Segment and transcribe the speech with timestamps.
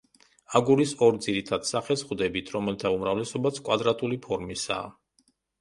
[0.59, 4.91] აგურის ორ ძირითად სახეს ვხვდებით, რომელთა უმრავლესობაც კვადრატული ფორმისაა.